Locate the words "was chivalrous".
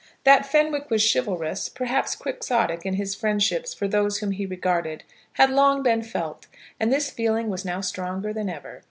0.89-1.69